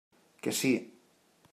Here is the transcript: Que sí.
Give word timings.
Que 0.41 0.51
sí. 0.59 0.73